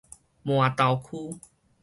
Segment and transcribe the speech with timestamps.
[0.41, 1.39] 麻豆區